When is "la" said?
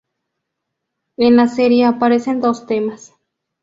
1.35-1.47